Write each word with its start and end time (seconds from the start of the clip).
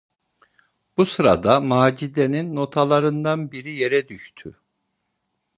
Bu 0.97 1.05
sırada 1.05 1.59
Macide’nin 1.59 2.55
notalarından 2.55 3.51
biri 3.51 3.75
yere 3.79 4.07
düştü. 4.09 4.57